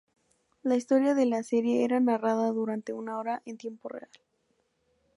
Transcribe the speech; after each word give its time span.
La 0.63 0.75
historia 0.77 1.13
de 1.13 1.27
la 1.27 1.43
serie 1.43 1.83
era 1.85 1.99
narrada 1.99 2.49
durante 2.51 2.91
una 2.91 3.19
hora 3.19 3.43
en 3.45 3.59
tiempo 3.59 3.87
real. 3.87 4.09